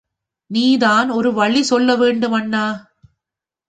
[0.51, 2.65] நீ தான் ஒரு வழி சொல்ல வேண்டும், அண்ணா!